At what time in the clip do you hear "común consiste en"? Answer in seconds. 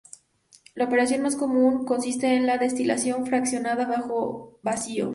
1.35-2.47